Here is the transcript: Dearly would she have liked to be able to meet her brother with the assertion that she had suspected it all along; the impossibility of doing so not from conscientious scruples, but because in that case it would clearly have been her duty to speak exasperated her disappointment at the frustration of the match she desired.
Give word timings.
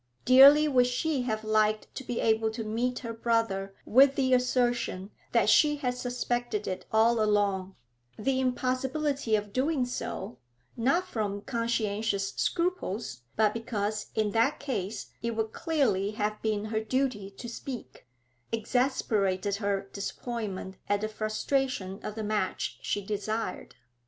Dearly 0.25 0.67
would 0.67 0.87
she 0.87 1.21
have 1.29 1.43
liked 1.43 1.93
to 1.93 2.03
be 2.03 2.19
able 2.21 2.49
to 2.53 2.63
meet 2.63 2.97
her 3.05 3.13
brother 3.13 3.75
with 3.85 4.15
the 4.15 4.33
assertion 4.33 5.11
that 5.31 5.47
she 5.47 5.75
had 5.75 5.93
suspected 5.95 6.67
it 6.67 6.87
all 6.91 7.21
along; 7.21 7.75
the 8.17 8.39
impossibility 8.39 9.35
of 9.35 9.53
doing 9.53 9.85
so 9.85 10.39
not 10.75 11.05
from 11.07 11.41
conscientious 11.41 12.33
scruples, 12.33 13.21
but 13.35 13.53
because 13.53 14.07
in 14.15 14.31
that 14.31 14.59
case 14.59 15.11
it 15.21 15.35
would 15.35 15.53
clearly 15.53 16.09
have 16.09 16.41
been 16.41 16.65
her 16.65 16.79
duty 16.83 17.29
to 17.37 17.47
speak 17.47 18.07
exasperated 18.51 19.57
her 19.57 19.87
disappointment 19.93 20.77
at 20.89 21.01
the 21.01 21.07
frustration 21.09 21.99
of 22.01 22.15
the 22.15 22.23
match 22.23 22.79
she 22.81 23.05
desired. 23.05 23.75